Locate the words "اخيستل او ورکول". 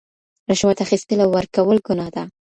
0.85-1.77